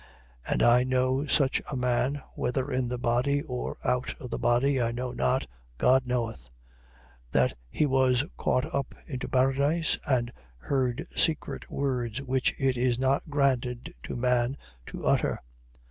12:3. 0.47 0.51
And 0.53 0.63
I 0.63 0.83
know 0.83 1.25
such 1.27 1.61
a 1.71 1.75
man 1.75 2.23
(whether 2.33 2.71
in 2.71 2.87
the 2.89 2.97
body, 2.97 3.43
or 3.43 3.77
out 3.83 4.15
of 4.19 4.31
the 4.31 4.39
body, 4.39 4.81
I 4.81 4.91
know 4.91 5.11
not: 5.11 5.45
God 5.77 6.07
knoweth): 6.07 6.49
12:4. 7.31 7.31
That 7.33 7.53
he 7.69 7.85
was 7.85 8.25
caught 8.35 8.65
up 8.73 8.95
into 9.05 9.29
paradise 9.29 9.99
and 10.07 10.33
heard 10.57 11.05
secret 11.15 11.69
words 11.69 12.19
which 12.19 12.55
it 12.57 12.77
is 12.77 12.97
not 12.97 13.29
granted 13.29 13.93
to 14.01 14.15
man 14.15 14.57
to 14.87 15.05
utter. 15.05 15.39